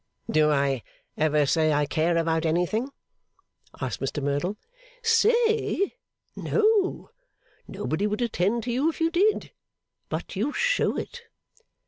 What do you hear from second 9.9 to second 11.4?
But you show it.